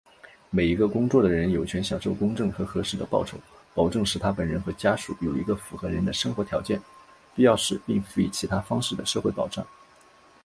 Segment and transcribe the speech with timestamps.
[0.49, 3.37] 每一个工作的人,有权享受公正和合适的报酬,
[3.75, 6.81] 保证使他本人和家属有一个符合人的生活条件,
[7.35, 9.63] 必要时并辅以其他方式的社会保障。